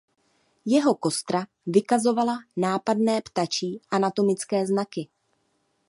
[0.71, 5.07] Jeho kostra vykazovala nápadné "ptačí" anatomické znaky.